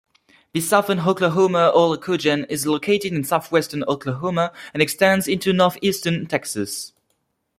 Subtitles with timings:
[0.53, 6.93] The Southern Oklahoma Aulacogen is located in southwestern Oklahoma and extends into northeastern Texas.